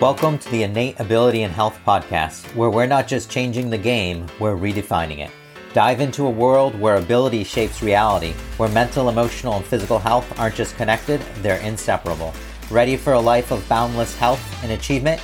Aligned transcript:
Welcome 0.00 0.38
to 0.38 0.50
the 0.50 0.62
Innate 0.62 0.98
Ability 0.98 1.42
and 1.42 1.52
Health 1.52 1.78
Podcast, 1.86 2.46
where 2.56 2.70
we're 2.70 2.86
not 2.86 3.06
just 3.06 3.30
changing 3.30 3.68
the 3.68 3.76
game, 3.76 4.26
we're 4.38 4.56
redefining 4.56 5.18
it. 5.18 5.30
Dive 5.74 6.00
into 6.00 6.24
a 6.24 6.30
world 6.30 6.74
where 6.80 6.96
ability 6.96 7.44
shapes 7.44 7.82
reality, 7.82 8.32
where 8.56 8.70
mental, 8.70 9.10
emotional, 9.10 9.56
and 9.56 9.64
physical 9.66 9.98
health 9.98 10.40
aren't 10.40 10.54
just 10.54 10.74
connected, 10.78 11.20
they're 11.42 11.60
inseparable. 11.60 12.32
Ready 12.70 12.96
for 12.96 13.12
a 13.12 13.20
life 13.20 13.50
of 13.50 13.68
boundless 13.68 14.16
health 14.16 14.42
and 14.62 14.72
achievement? 14.72 15.20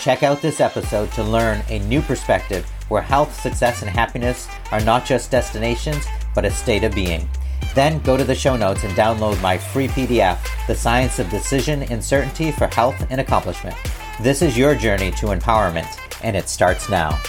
Check 0.00 0.22
out 0.22 0.40
this 0.40 0.58
episode 0.58 1.12
to 1.12 1.22
learn 1.22 1.62
a 1.68 1.80
new 1.80 2.00
perspective 2.00 2.64
where 2.88 3.02
health, 3.02 3.38
success, 3.38 3.82
and 3.82 3.90
happiness 3.90 4.48
are 4.72 4.80
not 4.80 5.04
just 5.04 5.30
destinations, 5.30 6.06
but 6.34 6.46
a 6.46 6.50
state 6.50 6.82
of 6.82 6.94
being. 6.94 7.28
Then 7.74 8.00
go 8.00 8.16
to 8.16 8.24
the 8.24 8.34
show 8.34 8.56
notes 8.56 8.84
and 8.84 8.94
download 8.94 9.38
my 9.42 9.58
free 9.58 9.88
PDF, 9.88 10.38
The 10.66 10.74
Science 10.74 11.18
of 11.18 11.28
Decision 11.28 11.82
and 11.82 12.02
Certainty 12.02 12.52
for 12.52 12.68
Health 12.68 13.06
and 13.10 13.20
Accomplishment. 13.20 13.76
This 14.20 14.42
is 14.42 14.56
your 14.56 14.76
journey 14.76 15.10
to 15.10 15.26
empowerment, 15.26 15.98
and 16.22 16.36
it 16.36 16.48
starts 16.48 16.88
now. 16.88 17.20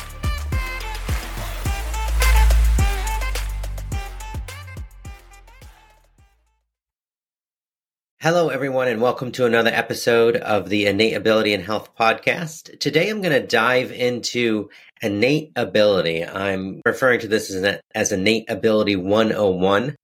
Hello, 8.22 8.50
everyone, 8.50 8.88
and 8.88 9.02
welcome 9.02 9.32
to 9.32 9.48
another 9.48 9.72
episode 9.72 10.36
of 10.36 10.70
the 10.70 10.86
Innate 10.86 11.16
Ability 11.16 11.56
and 11.56 11.64
Health 11.64 11.90
Podcast. 12.00 12.80
Today, 12.80 13.10
I'm 13.10 13.20
going 13.20 13.34
to 13.34 13.48
dive 13.48 13.92
into 13.92 14.70
innate 15.02 15.54
ability. 15.56 16.24
I'm 16.24 16.84
referring 16.86 17.20
to 17.22 17.28
this 17.28 17.50
as, 17.50 17.64
an, 17.64 17.80
as 17.96 18.12
Innate 18.12 18.48
Ability 18.48 18.96
101 18.96 19.96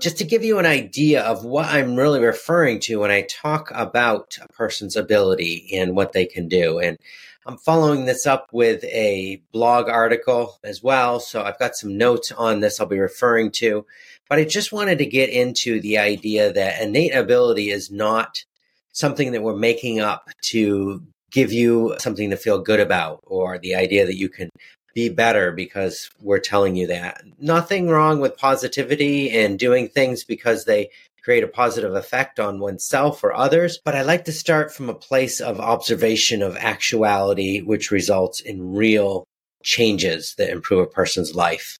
just 0.00 0.18
to 0.18 0.24
give 0.24 0.44
you 0.44 0.58
an 0.58 0.66
idea 0.66 1.22
of 1.22 1.44
what 1.44 1.66
I'm 1.66 1.96
really 1.96 2.20
referring 2.20 2.80
to 2.80 3.00
when 3.00 3.10
I 3.10 3.22
talk 3.22 3.70
about 3.74 4.38
a 4.40 4.52
person's 4.52 4.96
ability 4.96 5.68
and 5.74 5.96
what 5.96 6.12
they 6.12 6.24
can 6.24 6.48
do. 6.48 6.78
And 6.78 6.98
I'm 7.46 7.56
following 7.56 8.04
this 8.04 8.26
up 8.26 8.48
with 8.52 8.84
a 8.84 9.42
blog 9.52 9.88
article 9.88 10.58
as 10.62 10.82
well. 10.82 11.18
So 11.18 11.42
I've 11.42 11.58
got 11.58 11.76
some 11.76 11.96
notes 11.96 12.30
on 12.30 12.60
this 12.60 12.80
I'll 12.80 12.86
be 12.86 12.98
referring 12.98 13.50
to. 13.52 13.86
But 14.28 14.38
I 14.38 14.44
just 14.44 14.72
wanted 14.72 14.98
to 14.98 15.06
get 15.06 15.30
into 15.30 15.80
the 15.80 15.98
idea 15.98 16.52
that 16.52 16.82
innate 16.82 17.14
ability 17.14 17.70
is 17.70 17.90
not 17.90 18.44
something 18.92 19.32
that 19.32 19.42
we're 19.42 19.56
making 19.56 20.00
up 20.00 20.28
to 20.42 21.02
give 21.30 21.52
you 21.52 21.96
something 21.98 22.30
to 22.30 22.36
feel 22.36 22.60
good 22.60 22.80
about 22.80 23.20
or 23.24 23.58
the 23.58 23.74
idea 23.74 24.06
that 24.06 24.16
you 24.16 24.28
can 24.28 24.50
be 24.94 25.08
better 25.08 25.52
because 25.52 26.10
we're 26.20 26.38
telling 26.38 26.76
you 26.76 26.86
that. 26.88 27.22
Nothing 27.38 27.88
wrong 27.88 28.20
with 28.20 28.36
positivity 28.36 29.30
and 29.30 29.58
doing 29.58 29.88
things 29.88 30.24
because 30.24 30.64
they 30.64 30.90
create 31.22 31.44
a 31.44 31.48
positive 31.48 31.94
effect 31.94 32.40
on 32.40 32.58
oneself 32.58 33.22
or 33.22 33.34
others. 33.34 33.78
But 33.84 33.94
I 33.94 34.02
like 34.02 34.24
to 34.24 34.32
start 34.32 34.72
from 34.72 34.88
a 34.88 34.94
place 34.94 35.40
of 35.40 35.60
observation 35.60 36.42
of 36.42 36.56
actuality, 36.56 37.60
which 37.60 37.90
results 37.90 38.40
in 38.40 38.74
real 38.74 39.26
changes 39.62 40.34
that 40.38 40.50
improve 40.50 40.80
a 40.80 40.86
person's 40.86 41.34
life. 41.34 41.78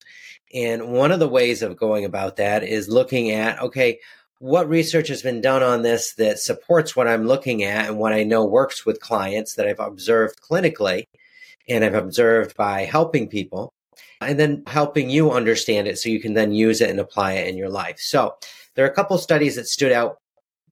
And 0.55 0.93
one 0.93 1.13
of 1.13 1.19
the 1.19 1.29
ways 1.29 1.63
of 1.63 1.77
going 1.77 2.05
about 2.05 2.37
that 2.37 2.63
is 2.63 2.89
looking 2.89 3.31
at, 3.31 3.61
okay, 3.61 4.01
what 4.39 4.69
research 4.69 5.09
has 5.09 5.23
been 5.23 5.41
done 5.41 5.63
on 5.63 5.83
this 5.83 6.15
that 6.15 6.39
supports 6.39 6.95
what 6.95 7.09
I'm 7.09 7.27
looking 7.27 7.65
at 7.65 7.89
and 7.89 7.99
what 7.99 8.13
I 8.13 8.23
know 8.23 8.45
works 8.45 8.87
with 8.87 9.01
clients 9.01 9.55
that 9.55 9.67
I've 9.67 9.81
observed 9.81 10.41
clinically 10.41 11.05
and 11.69 11.85
I've 11.85 11.95
observed 11.95 12.57
by 12.57 12.85
helping 12.85 13.29
people 13.29 13.73
and 14.21 14.39
then 14.39 14.63
helping 14.67 15.11
you 15.11 15.31
understand 15.31 15.87
it 15.87 15.99
so 15.99 16.09
you 16.09 16.21
can 16.21 16.35
then 16.35 16.53
use 16.53 16.81
it 16.81 16.91
and 16.91 17.01
apply 17.01 17.35
it 17.35 17.49
in 17.49 17.57
your 17.57 17.69
life. 17.69 17.99
So 17.99 18.37
there 18.75 18.85
are 18.85 18.91
a 18.91 18.95
couple 18.95 19.19
studies 19.19 19.57
that 19.57 19.67
stood 19.67 19.93
out 19.93 20.19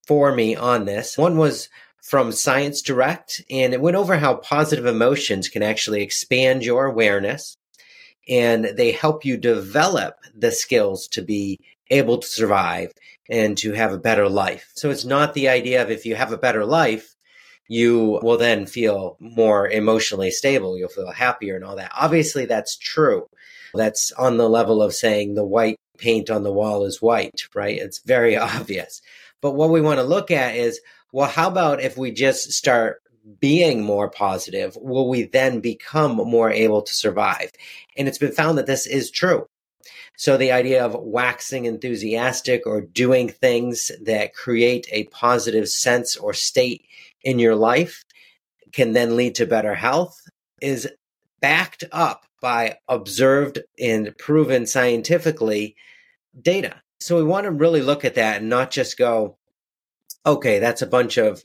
for 0.07 0.35
me 0.35 0.57
on 0.57 0.85
this. 0.85 1.17
One 1.17 1.37
was 1.37 1.69
from 2.03 2.31
Science 2.31 2.83
Direct, 2.83 3.43
and 3.51 3.75
it 3.75 3.81
went 3.81 3.97
over 3.97 4.17
how 4.17 4.37
positive 4.37 4.87
emotions 4.87 5.49
can 5.49 5.63
actually 5.63 6.03
expand 6.03 6.65
your 6.65 6.87
awareness 6.87 7.57
and 8.29 8.65
they 8.77 8.93
help 8.93 9.25
you 9.25 9.37
develop 9.37 10.17
the 10.35 10.51
skills 10.51 11.09
to 11.09 11.23
be 11.23 11.59
able 11.91 12.19
to 12.19 12.27
survive 12.27 12.93
and 13.31 13.57
to 13.59 13.73
have 13.73 13.93
a 13.93 13.99
better 13.99 14.29
life. 14.29 14.73
So 14.75 14.91
it's 14.91 15.05
not 15.05 15.35
the 15.35 15.49
idea 15.49 15.83
of 15.83 15.91
if 15.91 16.07
you 16.07 16.15
have 16.17 16.33
a 16.33 16.39
better 16.39 16.65
life, 16.65 17.16
you 17.69 18.21
will 18.23 18.39
then 18.39 18.67
feel 18.67 19.17
more 19.21 19.69
emotionally 19.69 20.31
stable. 20.31 20.79
You'll 20.79 20.89
feel 20.89 21.11
happier 21.11 21.57
and 21.57 21.65
all 21.65 21.77
that. 21.77 21.93
Obviously, 21.97 22.47
that's 22.47 22.77
true. 22.77 23.27
That's 23.75 24.13
on 24.13 24.37
the 24.37 24.49
level 24.49 24.83
of 24.83 24.95
saying 24.95 25.35
the 25.35 25.45
white 25.45 25.77
paint 25.99 26.31
on 26.31 26.43
the 26.43 26.53
wall 26.53 26.85
is 26.85 27.03
white, 27.03 27.43
right? 27.55 27.79
It's 27.79 27.99
very 27.99 28.37
obvious. 28.37 29.03
But 29.41 29.53
what 29.53 29.71
we 29.71 29.81
want 29.81 29.99
to 29.99 30.05
look 30.05 30.31
at 30.31 30.57
is, 30.57 30.81
well, 31.13 31.29
how 31.29 31.49
about 31.49 31.81
if 31.81 31.97
we 31.97 32.11
just 32.11 32.53
start 32.53 33.03
being 33.41 33.83
more 33.83 34.09
positive? 34.09 34.77
Will 34.81 35.09
we 35.09 35.25
then 35.25 35.61
become 35.61 36.17
more 36.17 36.51
able 36.51 36.83
to 36.83 36.95
survive? 36.95 37.51
And 37.97 38.09
it's 38.09 38.19
been 38.19 38.33
found 38.33 38.59
that 38.59 38.67
this 38.67 38.87
is 38.87 39.11
true. 39.11 39.47
So 40.17 40.37
the 40.37 40.53
idea 40.53 40.85
of 40.85 40.95
waxing 40.95 41.67
enthusiastic 41.67 42.67
or 42.67 42.81
doing 42.81 43.29
things 43.29 43.91
that 44.03 44.35
create 44.35 44.87
a 44.91 45.05
positive 45.05 45.69
sense 45.69 46.17
or 46.17 46.33
state 46.33 46.87
in 47.27 47.41
your 47.41 47.57
life 47.57 48.05
can 48.73 48.93
then 48.93 49.17
lead 49.17 49.35
to 49.35 49.47
better 49.47 49.75
health 49.75 50.17
is 50.63 50.89
backed 51.41 51.83
up 51.91 52.25
by 52.41 52.79
observed 52.89 53.59
and 53.81 54.17
proven 54.17 54.65
scientifically 54.65 55.75
data. 56.41 56.81
So 57.01 57.17
we 57.17 57.25
want 57.25 57.45
to 57.45 57.51
really 57.51 57.83
look 57.83 58.05
at 58.05 58.15
that 58.15 58.41
and 58.41 58.49
not 58.49 58.71
just 58.71 58.97
go, 58.97 59.39
okay, 60.25 60.61
that's 60.61 60.83
a 60.83 60.87
bunch 60.87 61.17
of 61.17 61.43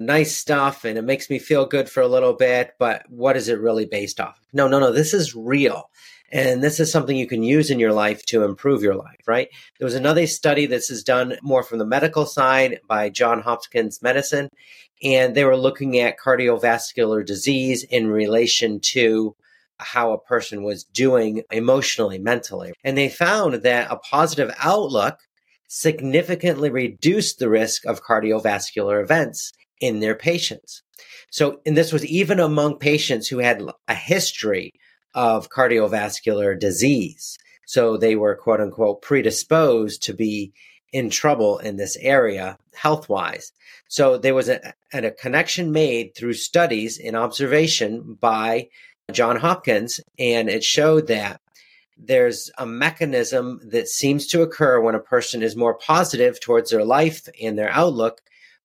nice 0.00 0.36
stuff 0.36 0.84
and 0.84 0.98
it 0.98 1.02
makes 1.02 1.30
me 1.30 1.38
feel 1.38 1.66
good 1.66 1.88
for 1.88 2.00
a 2.00 2.08
little 2.08 2.34
bit, 2.34 2.72
but 2.78 3.04
what 3.08 3.36
is 3.36 3.48
it 3.48 3.60
really 3.60 3.86
based 3.86 4.20
off? 4.20 4.40
No, 4.52 4.68
no, 4.68 4.78
no, 4.78 4.92
this 4.92 5.14
is 5.14 5.34
real. 5.34 5.90
And 6.32 6.64
this 6.64 6.80
is 6.80 6.90
something 6.90 7.16
you 7.16 7.28
can 7.28 7.44
use 7.44 7.70
in 7.70 7.78
your 7.78 7.92
life 7.92 8.24
to 8.26 8.42
improve 8.42 8.82
your 8.82 8.96
life, 8.96 9.20
right? 9.26 9.48
There 9.78 9.86
was 9.86 9.94
another 9.94 10.26
study 10.26 10.66
this 10.66 10.90
is 10.90 11.04
done 11.04 11.36
more 11.42 11.62
from 11.62 11.78
the 11.78 11.86
medical 11.86 12.26
side 12.26 12.80
by 12.88 13.10
John 13.10 13.40
Hopkins 13.40 14.02
Medicine, 14.02 14.48
and 15.02 15.34
they 15.34 15.44
were 15.44 15.56
looking 15.56 16.00
at 16.00 16.18
cardiovascular 16.18 17.24
disease 17.24 17.84
in 17.84 18.08
relation 18.08 18.80
to 18.80 19.36
how 19.78 20.12
a 20.12 20.20
person 20.20 20.64
was 20.64 20.84
doing 20.84 21.42
emotionally, 21.52 22.18
mentally. 22.18 22.72
And 22.82 22.96
they 22.96 23.08
found 23.08 23.54
that 23.62 23.90
a 23.90 23.96
positive 23.96 24.52
outlook 24.58 25.18
significantly 25.68 26.70
reduced 26.70 27.38
the 27.38 27.48
risk 27.48 27.84
of 27.86 28.02
cardiovascular 28.02 29.02
events 29.02 29.52
in 29.84 30.00
their 30.00 30.14
patients. 30.14 30.82
So, 31.30 31.60
and 31.66 31.76
this 31.76 31.92
was 31.92 32.06
even 32.06 32.40
among 32.40 32.78
patients 32.78 33.28
who 33.28 33.38
had 33.38 33.62
a 33.88 33.94
history 33.94 34.70
of 35.14 35.50
cardiovascular 35.50 36.58
disease. 36.58 37.36
So 37.66 37.96
they 37.96 38.16
were 38.16 38.34
quote 38.34 38.60
unquote 38.60 39.02
predisposed 39.02 40.02
to 40.04 40.14
be 40.14 40.52
in 40.92 41.10
trouble 41.10 41.58
in 41.58 41.76
this 41.76 41.96
area 42.00 42.56
health 42.74 43.08
wise. 43.08 43.52
So 43.88 44.16
there 44.16 44.34
was 44.34 44.48
a, 44.48 44.74
a 44.92 45.10
connection 45.10 45.72
made 45.72 46.14
through 46.14 46.34
studies 46.34 46.98
and 46.98 47.16
observation 47.16 48.16
by 48.20 48.68
John 49.12 49.36
Hopkins, 49.36 50.00
and 50.18 50.48
it 50.48 50.64
showed 50.64 51.08
that 51.08 51.40
there's 51.96 52.50
a 52.58 52.66
mechanism 52.66 53.60
that 53.70 53.88
seems 53.88 54.26
to 54.28 54.42
occur 54.42 54.80
when 54.80 54.94
a 54.94 55.00
person 55.00 55.42
is 55.42 55.56
more 55.56 55.74
positive 55.74 56.40
towards 56.40 56.70
their 56.70 56.84
life 56.84 57.28
and 57.42 57.58
their 57.58 57.70
outlook, 57.70 58.20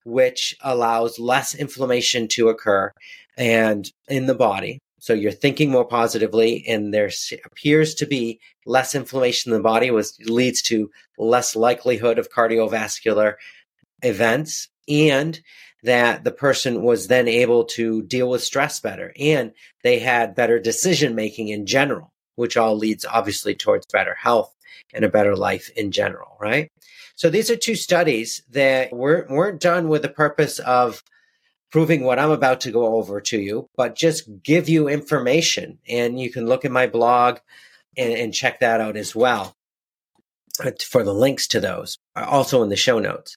which 0.06 0.56
allows 0.62 1.20
less 1.20 1.54
inflammation 1.56 2.28
to 2.30 2.50
occur 2.50 2.92
and 3.38 3.92
in 4.08 4.26
the 4.26 4.36
body. 4.36 4.80
So 5.00 5.14
you're 5.14 5.32
thinking 5.32 5.72
more 5.72 5.86
positively, 5.86 6.66
and 6.68 6.94
there 6.94 7.10
appears 7.46 7.96
to 7.96 8.06
be 8.06 8.40
less 8.66 8.94
inflammation 8.94 9.52
in 9.52 9.58
the 9.58 9.64
body, 9.64 9.92
which 9.92 10.08
leads 10.26 10.62
to 10.64 10.92
less 11.18 11.56
likelihood 11.56 12.20
of 12.20 12.30
cardiovascular 12.30 13.36
events, 14.04 14.68
and 14.90 15.40
that 15.84 16.26
the 16.26 16.31
person 16.31 16.84
was 16.84 17.08
then 17.08 17.30
able 17.30 17.63
to 17.63 18.04
deal 18.04 18.30
with 18.30 18.44
stress 18.44 18.81
better, 18.81 19.13
and 19.18 19.54
they 19.84 20.00
had 20.00 20.36
better 20.36 20.60
decision 20.60 21.16
making 21.16 21.48
in 21.48 21.66
general, 21.66 22.12
which 22.36 22.57
all 22.57 22.75
leads 22.75 23.06
obviously 23.06 23.56
towards 23.56 23.86
better 23.86 24.16
health 24.16 24.54
and 24.94 25.06
a 25.06 25.09
better 25.09 25.36
life 25.36 25.69
in 25.75 25.91
general, 25.91 26.38
right? 26.39 26.71
So 27.15 27.30
these 27.30 27.51
are 27.51 27.56
two 27.56 27.75
studies 27.75 28.41
that 28.51 28.94
weren't, 28.94 29.30
weren't 29.30 29.62
done 29.62 29.89
with 29.89 30.03
the 30.03 30.09
purpose 30.09 30.59
of 30.59 31.03
proving 31.71 32.03
what 32.03 32.19
I'm 32.19 32.31
about 32.31 32.62
to 32.62 32.71
go 32.71 32.95
over 32.95 33.21
to 33.21 33.39
you, 33.39 33.69
but 33.75 33.95
just 33.95 34.30
give 34.44 34.69
you 34.69 34.88
information. 34.88 35.80
And 35.88 36.19
you 36.19 36.31
can 36.31 36.47
look 36.47 36.65
at 36.65 36.71
my 36.71 36.88
blog 36.88 37.39
and, 37.97 38.13
and 38.13 38.33
check 38.33 38.59
that 38.59 38.81
out 38.81 38.97
as 38.97 39.15
well 39.15 39.56
uh, 40.63 40.71
for 40.81 41.03
the 41.03 41.13
links 41.13 41.47
to 41.47 41.59
those, 41.59 41.97
uh, 42.15 42.25
also 42.27 42.63
in 42.63 42.69
the 42.69 42.75
show 42.75 43.00
notes. 43.00 43.35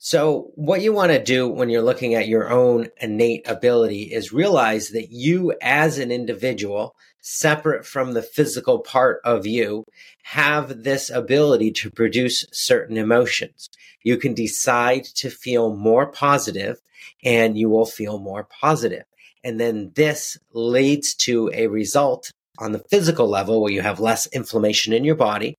So, 0.00 0.52
what 0.54 0.80
you 0.80 0.92
want 0.92 1.10
to 1.10 1.22
do 1.22 1.48
when 1.48 1.70
you're 1.70 1.82
looking 1.82 2.14
at 2.14 2.28
your 2.28 2.50
own 2.50 2.86
innate 3.00 3.48
ability 3.48 4.04
is 4.04 4.32
realize 4.32 4.90
that 4.90 5.10
you, 5.10 5.52
as 5.60 5.98
an 5.98 6.12
individual, 6.12 6.94
separate 7.28 7.84
from 7.84 8.12
the 8.12 8.22
physical 8.22 8.78
part 8.78 9.20
of 9.22 9.46
you, 9.46 9.84
have 10.22 10.82
this 10.82 11.10
ability 11.10 11.70
to 11.70 11.90
produce 11.90 12.44
certain 12.52 12.96
emotions. 12.96 13.68
You 14.02 14.16
can 14.16 14.34
decide 14.34 15.04
to 15.16 15.28
feel 15.28 15.76
more 15.76 16.06
positive 16.06 16.80
and 17.22 17.58
you 17.58 17.68
will 17.68 17.86
feel 17.86 18.18
more 18.18 18.44
positive. 18.44 19.04
And 19.44 19.60
then 19.60 19.92
this 19.94 20.38
leads 20.52 21.14
to 21.16 21.50
a 21.52 21.66
result 21.66 22.30
on 22.58 22.72
the 22.72 22.84
physical 22.90 23.28
level 23.28 23.60
where 23.60 23.72
you 23.72 23.82
have 23.82 24.00
less 24.00 24.26
inflammation 24.28 24.92
in 24.92 25.04
your 25.04 25.14
body. 25.14 25.54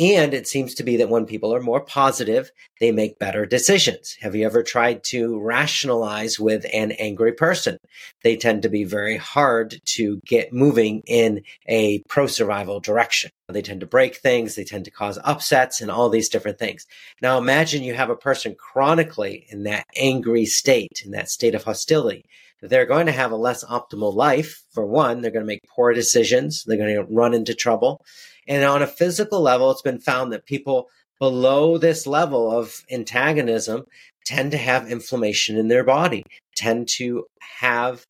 And 0.00 0.32
it 0.32 0.48
seems 0.48 0.74
to 0.76 0.82
be 0.82 0.96
that 0.96 1.10
when 1.10 1.26
people 1.26 1.54
are 1.54 1.60
more 1.60 1.82
positive, 1.82 2.50
they 2.80 2.90
make 2.90 3.18
better 3.18 3.44
decisions. 3.44 4.16
Have 4.22 4.34
you 4.34 4.46
ever 4.46 4.62
tried 4.62 5.04
to 5.04 5.38
rationalize 5.38 6.40
with 6.40 6.64
an 6.72 6.92
angry 6.92 7.32
person? 7.32 7.76
They 8.24 8.36
tend 8.36 8.62
to 8.62 8.70
be 8.70 8.84
very 8.84 9.18
hard 9.18 9.78
to 9.96 10.18
get 10.24 10.54
moving 10.54 11.02
in 11.06 11.42
a 11.68 11.98
pro 12.08 12.26
survival 12.26 12.80
direction. 12.80 13.30
They 13.50 13.62
tend 13.62 13.80
to 13.80 13.86
break 13.86 14.16
things, 14.16 14.54
they 14.54 14.64
tend 14.64 14.84
to 14.86 14.90
cause 14.90 15.18
upsets 15.24 15.80
and 15.80 15.90
all 15.90 16.08
these 16.08 16.28
different 16.28 16.58
things. 16.58 16.86
Now 17.20 17.38
imagine 17.38 17.82
you 17.82 17.94
have 17.94 18.10
a 18.10 18.16
person 18.16 18.54
chronically 18.58 19.46
in 19.50 19.64
that 19.64 19.86
angry 19.96 20.46
state, 20.46 21.02
in 21.04 21.10
that 21.12 21.30
state 21.30 21.54
of 21.54 21.64
hostility 21.64 22.24
they're 22.62 22.86
going 22.86 23.06
to 23.06 23.12
have 23.12 23.32
a 23.32 23.36
less 23.36 23.64
optimal 23.64 24.14
life. 24.14 24.62
For 24.70 24.84
one, 24.84 25.20
they're 25.20 25.30
going 25.30 25.44
to 25.44 25.46
make 25.46 25.62
poor 25.68 25.92
decisions. 25.92 26.64
They're 26.64 26.76
going 26.76 26.94
to 26.94 27.12
run 27.12 27.34
into 27.34 27.54
trouble. 27.54 28.04
And 28.46 28.64
on 28.64 28.82
a 28.82 28.86
physical 28.86 29.40
level, 29.40 29.70
it's 29.70 29.82
been 29.82 30.00
found 30.00 30.32
that 30.32 30.46
people 30.46 30.88
below 31.18 31.78
this 31.78 32.06
level 32.06 32.50
of 32.50 32.82
antagonism 32.90 33.84
tend 34.26 34.50
to 34.50 34.58
have 34.58 34.90
inflammation 34.90 35.56
in 35.56 35.68
their 35.68 35.84
body, 35.84 36.24
tend 36.56 36.88
to 36.88 37.24
have 37.58 38.04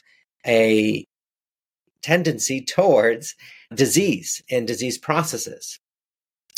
a 0.47 1.05
tendency 2.03 2.63
towards 2.65 3.35
disease 3.75 4.43
and 4.51 4.67
disease 4.67 4.99
processes 4.99 5.79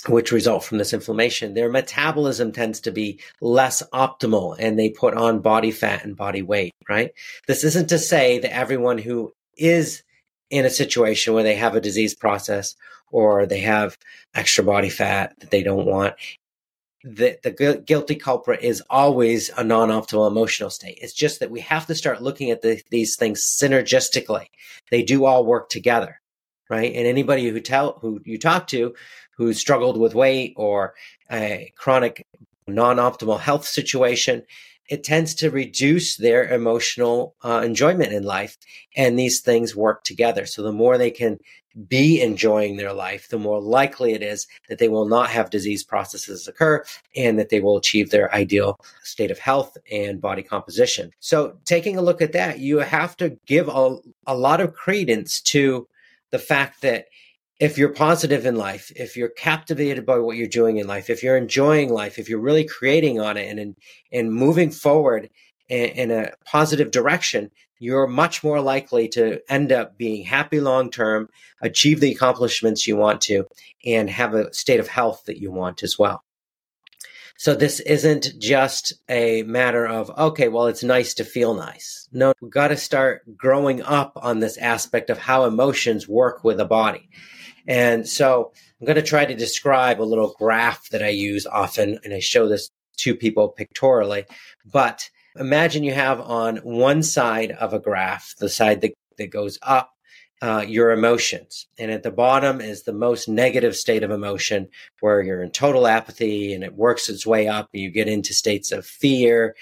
which 0.08 0.32
result 0.32 0.64
from 0.64 0.78
this 0.78 0.92
inflammation, 0.92 1.54
their 1.54 1.70
metabolism 1.70 2.52
tends 2.52 2.80
to 2.80 2.90
be 2.90 3.20
less 3.40 3.82
optimal 3.92 4.56
and 4.58 4.78
they 4.78 4.90
put 4.90 5.14
on 5.14 5.40
body 5.40 5.70
fat 5.70 6.04
and 6.04 6.16
body 6.16 6.42
weight, 6.42 6.74
right? 6.88 7.12
This 7.46 7.64
isn't 7.64 7.88
to 7.88 7.98
say 7.98 8.38
that 8.40 8.54
everyone 8.54 8.98
who 8.98 9.32
is 9.56 10.02
in 10.50 10.64
a 10.64 10.70
situation 10.70 11.34
where 11.34 11.42
they 11.44 11.54
have 11.54 11.74
a 11.74 11.80
disease 11.80 12.14
process 12.14 12.74
or 13.10 13.46
they 13.46 13.60
have 13.60 13.96
extra 14.34 14.64
body 14.64 14.88
fat 14.88 15.34
that 15.38 15.50
they 15.50 15.62
don't 15.62 15.86
want. 15.86 16.14
The, 17.04 17.38
the 17.42 17.82
guilty 17.84 18.14
culprit 18.14 18.62
is 18.62 18.82
always 18.88 19.50
a 19.56 19.64
non 19.64 19.88
optimal 19.88 20.28
emotional 20.28 20.70
state. 20.70 20.98
It's 21.02 21.12
just 21.12 21.40
that 21.40 21.50
we 21.50 21.60
have 21.60 21.86
to 21.86 21.96
start 21.96 22.22
looking 22.22 22.50
at 22.50 22.62
the, 22.62 22.80
these 22.90 23.16
things 23.16 23.42
synergistically. 23.60 24.46
They 24.90 25.02
do 25.02 25.24
all 25.24 25.44
work 25.44 25.68
together, 25.68 26.20
right? 26.72 26.94
And 26.94 27.06
anybody 27.06 27.50
who 27.50 27.60
tell 27.60 27.98
who 28.00 28.22
you 28.24 28.38
talk 28.38 28.66
to 28.68 28.94
who 29.36 29.52
struggled 29.52 29.98
with 29.98 30.14
weight 30.14 30.54
or 30.56 30.94
a 31.30 31.70
chronic 31.76 32.26
non 32.66 32.96
optimal 32.96 33.38
health 33.38 33.66
situation, 33.66 34.42
it 34.88 35.04
tends 35.04 35.34
to 35.34 35.50
reduce 35.50 36.16
their 36.16 36.48
emotional 36.48 37.34
uh, 37.44 37.60
enjoyment 37.62 38.14
in 38.14 38.22
life. 38.22 38.56
And 38.96 39.18
these 39.18 39.40
things 39.42 39.76
work 39.76 40.02
together. 40.04 40.46
So 40.46 40.62
the 40.62 40.72
more 40.72 40.96
they 40.96 41.10
can 41.10 41.38
be 41.88 42.22
enjoying 42.22 42.76
their 42.76 42.94
life, 42.94 43.28
the 43.28 43.38
more 43.38 43.60
likely 43.60 44.12
it 44.14 44.22
is 44.22 44.46
that 44.70 44.78
they 44.78 44.88
will 44.88 45.06
not 45.06 45.28
have 45.28 45.50
disease 45.50 45.84
processes 45.84 46.48
occur 46.48 46.82
and 47.14 47.38
that 47.38 47.50
they 47.50 47.60
will 47.60 47.76
achieve 47.76 48.10
their 48.10 48.34
ideal 48.34 48.80
state 49.02 49.30
of 49.30 49.38
health 49.38 49.76
and 49.90 50.22
body 50.22 50.42
composition. 50.42 51.10
So 51.20 51.58
taking 51.66 51.98
a 51.98 52.02
look 52.02 52.22
at 52.22 52.32
that, 52.32 52.60
you 52.60 52.78
have 52.78 53.14
to 53.18 53.36
give 53.46 53.68
a, 53.68 53.96
a 54.26 54.36
lot 54.36 54.60
of 54.62 54.72
credence 54.72 55.40
to 55.42 55.86
the 56.32 56.38
fact 56.38 56.82
that 56.82 57.06
if 57.60 57.78
you're 57.78 57.90
positive 57.90 58.44
in 58.44 58.56
life, 58.56 58.90
if 58.96 59.16
you're 59.16 59.28
captivated 59.28 60.04
by 60.04 60.18
what 60.18 60.36
you're 60.36 60.48
doing 60.48 60.78
in 60.78 60.88
life, 60.88 61.08
if 61.08 61.22
you're 61.22 61.36
enjoying 61.36 61.92
life, 61.92 62.18
if 62.18 62.28
you're 62.28 62.40
really 62.40 62.64
creating 62.64 63.20
on 63.20 63.36
it 63.36 63.56
and 63.56 63.76
and, 64.10 64.32
moving 64.32 64.72
forward 64.72 65.30
in, 65.68 65.90
in 65.90 66.10
a 66.10 66.32
positive 66.44 66.90
direction, 66.90 67.52
you're 67.78 68.08
much 68.08 68.42
more 68.42 68.60
likely 68.60 69.06
to 69.08 69.40
end 69.48 69.70
up 69.70 69.96
being 69.96 70.24
happy 70.24 70.60
long 70.60 70.90
term, 70.90 71.28
achieve 71.60 72.00
the 72.00 72.10
accomplishments 72.10 72.86
you 72.86 72.96
want 72.96 73.20
to, 73.20 73.44
and 73.86 74.10
have 74.10 74.34
a 74.34 74.52
state 74.52 74.80
of 74.80 74.88
health 74.88 75.22
that 75.26 75.38
you 75.38 75.52
want 75.52 75.84
as 75.84 75.96
well. 75.96 76.24
So 77.36 77.54
this 77.54 77.80
isn't 77.80 78.38
just 78.38 78.92
a 79.08 79.42
matter 79.42 79.86
of, 79.86 80.10
okay, 80.16 80.48
well, 80.48 80.66
it's 80.66 80.84
nice 80.84 81.14
to 81.14 81.24
feel 81.24 81.54
nice. 81.54 82.08
No, 82.12 82.32
we've 82.40 82.50
got 82.50 82.68
to 82.68 82.76
start 82.76 83.22
growing 83.36 83.82
up 83.82 84.12
on 84.16 84.38
this 84.38 84.56
aspect 84.58 85.10
of 85.10 85.18
how 85.18 85.44
emotions 85.44 86.06
work 86.06 86.44
with 86.44 86.58
the 86.58 86.64
body. 86.64 87.08
And 87.66 88.08
so 88.08 88.52
I'm 88.80 88.86
going 88.86 88.96
to 88.96 89.02
try 89.02 89.24
to 89.24 89.34
describe 89.34 90.00
a 90.00 90.04
little 90.04 90.34
graph 90.38 90.88
that 90.90 91.02
I 91.02 91.08
use 91.08 91.46
often, 91.46 91.98
and 92.04 92.12
I 92.12 92.20
show 92.20 92.48
this 92.48 92.70
to 92.98 93.14
people 93.14 93.48
pictorially. 93.48 94.24
But 94.64 95.08
imagine 95.36 95.84
you 95.84 95.94
have 95.94 96.20
on 96.20 96.58
one 96.58 97.02
side 97.02 97.52
of 97.52 97.72
a 97.72 97.80
graph, 97.80 98.34
the 98.38 98.48
side 98.48 98.80
that, 98.82 98.92
that 99.18 99.30
goes 99.30 99.58
up, 99.62 99.92
uh, 100.42 100.64
your 100.66 100.90
emotions. 100.90 101.68
And 101.78 101.92
at 101.92 102.02
the 102.02 102.10
bottom 102.10 102.60
is 102.60 102.82
the 102.82 102.92
most 102.92 103.28
negative 103.28 103.76
state 103.76 104.02
of 104.02 104.10
emotion 104.10 104.68
where 104.98 105.22
you're 105.22 105.42
in 105.42 105.52
total 105.52 105.86
apathy 105.86 106.52
and 106.52 106.64
it 106.64 106.74
works 106.74 107.08
its 107.08 107.24
way 107.24 107.46
up. 107.46 107.68
And 107.72 107.80
you 107.80 107.90
get 107.90 108.08
into 108.08 108.34
states 108.34 108.72
of 108.72 108.84
fear, 108.84 109.54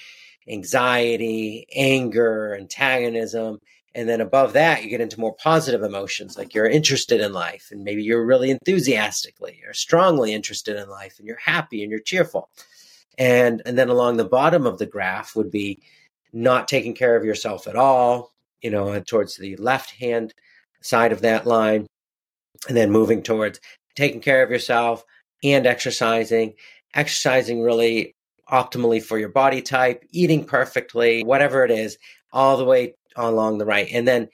anxiety, 0.49 1.67
anger, 1.77 2.57
antagonism. 2.59 3.61
And 3.95 4.09
then 4.09 4.23
above 4.23 4.55
that, 4.55 4.83
you 4.83 4.89
get 4.89 5.03
into 5.03 5.21
more 5.21 5.35
positive 5.35 5.83
emotions, 5.83 6.39
like 6.39 6.55
you're 6.55 6.67
interested 6.67 7.21
in 7.21 7.33
life, 7.33 7.69
and 7.73 7.83
maybe 7.83 8.05
you're 8.05 8.25
really 8.25 8.51
enthusiastically 8.51 9.61
or 9.67 9.75
strongly 9.75 10.33
interested 10.33 10.77
in 10.77 10.89
life, 10.89 11.19
and 11.19 11.27
you're 11.27 11.41
happy 11.45 11.83
and 11.83 11.91
you're 11.91 12.01
cheerful. 12.01 12.51
And 13.19 13.61
and 13.67 13.77
then 13.77 13.89
along 13.89 14.17
the 14.17 14.25
bottom 14.25 14.65
of 14.65 14.79
the 14.79 14.87
graph 14.87 15.35
would 15.35 15.51
be 15.51 15.83
not 16.33 16.69
taking 16.69 16.95
care 16.95 17.17
of 17.17 17.25
yourself 17.25 17.67
at 17.67 17.75
all, 17.75 18.33
you 18.63 18.71
know, 18.71 19.01
towards 19.01 19.37
the 19.37 19.57
left 19.57 19.91
hand 19.91 20.35
side 20.83 21.13
of 21.13 21.23
that 21.23 21.47
line, 21.47 21.87
and 22.69 22.77
then 22.77 22.91
moving 22.91 23.23
towards 23.23 23.61
taking 23.97 24.21
care 24.21 24.43
of 24.43 24.51
yourself 24.51 25.05
and 25.43 25.67
exercising, 25.67 26.55
exercising 26.95 27.63
really 27.63 28.13
optimally 28.51 29.03
for 29.03 29.19
your 29.19 29.29
body 29.29 29.63
type, 29.63 30.05
eating 30.11 30.45
perfectly, 30.45 31.23
whatever 31.23 31.65
it 31.65 31.71
is, 31.71 31.97
all 32.33 32.57
the 32.57 32.65
way 32.65 32.95
along 33.17 33.59
the 33.59 33.67
right. 33.67 33.89
And 33.93 34.07
then, 34.07 34.29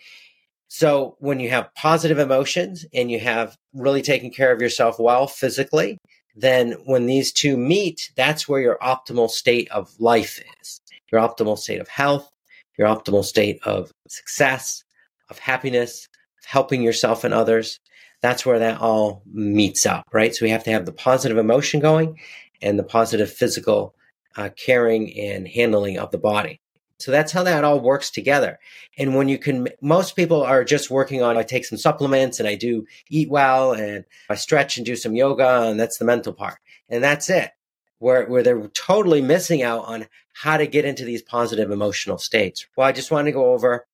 so 0.68 1.16
when 1.20 1.38
you 1.38 1.50
have 1.50 1.74
positive 1.74 2.18
emotions 2.18 2.84
and 2.92 3.10
you 3.10 3.20
have 3.20 3.56
really 3.72 4.02
taken 4.02 4.30
care 4.30 4.52
of 4.52 4.60
yourself 4.60 4.98
well 4.98 5.26
physically, 5.26 5.98
then 6.34 6.72
when 6.84 7.06
these 7.06 7.32
two 7.32 7.56
meet, 7.56 8.10
that's 8.16 8.48
where 8.48 8.60
your 8.60 8.78
optimal 8.82 9.30
state 9.30 9.70
of 9.70 9.88
life 9.98 10.42
is. 10.60 10.80
Your 11.12 11.20
optimal 11.20 11.56
state 11.56 11.80
of 11.80 11.88
health, 11.88 12.28
your 12.76 12.88
optimal 12.88 13.24
state 13.24 13.60
of 13.64 13.90
success, 14.08 14.82
of 15.30 15.38
happiness, 15.38 16.08
helping 16.46 16.80
yourself 16.80 17.24
and 17.24 17.34
others. 17.34 17.80
That's 18.22 18.46
where 18.46 18.60
that 18.60 18.80
all 18.80 19.22
meets 19.26 19.84
up, 19.84 20.06
right? 20.12 20.32
So 20.32 20.44
we 20.44 20.50
have 20.50 20.62
to 20.64 20.70
have 20.70 20.86
the 20.86 20.92
positive 20.92 21.38
emotion 21.38 21.80
going 21.80 22.20
and 22.62 22.78
the 22.78 22.84
positive 22.84 23.30
physical 23.30 23.96
uh, 24.36 24.50
caring 24.56 25.18
and 25.18 25.48
handling 25.48 25.98
of 25.98 26.12
the 26.12 26.18
body. 26.18 26.60
So 26.98 27.10
that's 27.10 27.32
how 27.32 27.42
that 27.42 27.64
all 27.64 27.80
works 27.80 28.10
together. 28.10 28.58
And 28.96 29.16
when 29.16 29.28
you 29.28 29.38
can, 29.38 29.68
most 29.82 30.14
people 30.14 30.42
are 30.42 30.64
just 30.64 30.88
working 30.88 31.20
on, 31.20 31.36
I 31.36 31.42
take 31.42 31.64
some 31.64 31.78
supplements 31.78 32.38
and 32.38 32.48
I 32.48 32.54
do 32.54 32.86
eat 33.10 33.28
well 33.28 33.72
and 33.72 34.04
I 34.30 34.36
stretch 34.36 34.76
and 34.76 34.86
do 34.86 34.94
some 34.94 35.16
yoga 35.16 35.64
and 35.64 35.78
that's 35.78 35.98
the 35.98 36.04
mental 36.04 36.32
part. 36.32 36.58
And 36.88 37.02
that's 37.02 37.28
it. 37.28 37.50
Where, 37.98 38.24
where 38.26 38.42
they're 38.42 38.68
totally 38.68 39.20
missing 39.20 39.62
out 39.62 39.86
on 39.86 40.06
how 40.32 40.58
to 40.58 40.66
get 40.66 40.84
into 40.84 41.04
these 41.04 41.22
positive 41.22 41.70
emotional 41.70 42.18
states. 42.18 42.66
Well, 42.76 42.86
I 42.86 42.92
just 42.92 43.10
want 43.10 43.26
to 43.26 43.32
go 43.32 43.52
over 43.52 43.86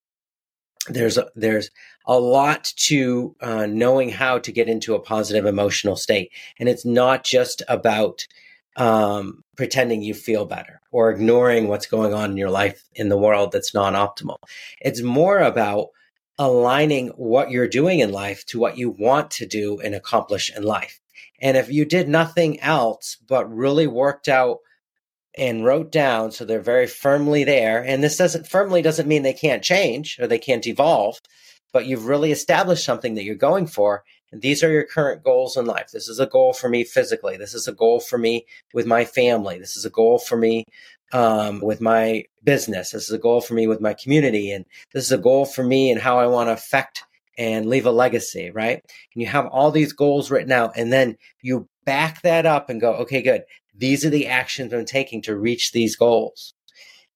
there's 0.87 1.17
there's 1.35 1.69
a 2.05 2.19
lot 2.19 2.73
to 2.75 3.35
uh, 3.41 3.65
knowing 3.65 4.09
how 4.09 4.39
to 4.39 4.51
get 4.51 4.67
into 4.67 4.95
a 4.95 4.99
positive 4.99 5.45
emotional 5.45 5.95
state, 5.95 6.31
and 6.59 6.67
it's 6.67 6.85
not 6.85 7.23
just 7.23 7.61
about 7.67 8.25
um, 8.75 9.43
pretending 9.55 10.01
you 10.01 10.13
feel 10.13 10.45
better 10.45 10.81
or 10.91 11.11
ignoring 11.11 11.67
what's 11.67 11.85
going 11.85 12.13
on 12.13 12.31
in 12.31 12.37
your 12.37 12.49
life 12.49 12.83
in 12.95 13.09
the 13.09 13.17
world 13.17 13.51
that's 13.51 13.73
non 13.73 13.93
optimal. 13.93 14.37
It's 14.81 15.01
more 15.01 15.39
about 15.39 15.89
aligning 16.39 17.09
what 17.09 17.51
you're 17.51 17.67
doing 17.67 17.99
in 17.99 18.11
life 18.11 18.45
to 18.47 18.59
what 18.59 18.77
you 18.77 18.89
want 18.89 19.29
to 19.31 19.45
do 19.45 19.79
and 19.79 19.93
accomplish 19.93 20.51
in 20.55 20.63
life. 20.63 20.99
And 21.39 21.57
if 21.57 21.69
you 21.69 21.85
did 21.85 22.07
nothing 22.07 22.59
else 22.61 23.17
but 23.27 23.53
really 23.53 23.85
worked 23.85 24.27
out 24.27 24.59
and 25.35 25.65
wrote 25.65 25.91
down 25.91 26.31
so 26.31 26.45
they're 26.45 26.61
very 26.61 26.87
firmly 26.87 27.43
there, 27.43 27.83
and 27.83 28.03
this 28.03 28.17
doesn't 28.17 28.47
firmly 28.47 28.81
doesn't 28.81 29.07
mean 29.07 29.23
they 29.23 29.33
can't 29.33 29.63
change 29.63 30.17
or 30.19 30.27
they 30.27 30.39
can't 30.39 30.65
evolve, 30.65 31.19
but 31.73 31.85
you've 31.85 32.05
really 32.05 32.31
established 32.31 32.85
something 32.85 33.15
that 33.15 33.23
you're 33.23 33.35
going 33.35 33.67
for 33.67 34.03
and 34.33 34.41
these 34.41 34.63
are 34.63 34.71
your 34.71 34.83
current 34.83 35.23
goals 35.23 35.55
in 35.57 35.67
life. 35.67 35.91
This 35.93 36.07
is 36.07 36.19
a 36.19 36.25
goal 36.25 36.53
for 36.53 36.67
me 36.67 36.83
physically. 36.83 37.37
This 37.37 37.53
is 37.53 37.67
a 37.67 37.71
goal 37.71 37.99
for 37.99 38.17
me 38.17 38.47
with 38.73 38.87
my 38.87 39.05
family. 39.05 39.59
This 39.59 39.77
is 39.77 39.85
a 39.85 39.91
goal 39.91 40.17
for 40.17 40.35
me 40.35 40.65
um, 41.11 41.61
with 41.61 41.79
my 41.79 42.23
business. 42.43 42.89
This 42.89 43.03
is 43.03 43.11
a 43.11 43.19
goal 43.19 43.41
for 43.41 43.53
me 43.53 43.67
with 43.67 43.79
my 43.79 43.93
community. 43.93 44.51
And 44.51 44.65
this 44.91 45.05
is 45.05 45.11
a 45.11 45.19
goal 45.19 45.45
for 45.45 45.63
me 45.63 45.91
and 45.91 46.01
how 46.01 46.17
I 46.17 46.25
want 46.25 46.47
to 46.47 46.53
affect 46.53 47.03
and 47.37 47.67
leave 47.67 47.85
a 47.85 47.91
legacy, 47.91 48.49
right? 48.49 48.81
And 49.13 49.21
you 49.21 49.27
have 49.27 49.45
all 49.45 49.69
these 49.69 49.93
goals 49.93 50.31
written 50.31 50.51
out, 50.51 50.73
and 50.75 50.91
then 50.91 51.17
you 51.43 51.67
back 51.85 52.23
that 52.23 52.47
up 52.47 52.71
and 52.71 52.81
go, 52.81 52.93
okay, 52.93 53.21
good. 53.21 53.43
These 53.75 54.03
are 54.03 54.09
the 54.09 54.27
actions 54.27 54.73
I'm 54.73 54.85
taking 54.85 55.21
to 55.23 55.35
reach 55.35 55.71
these 55.71 55.95
goals. 55.95 56.53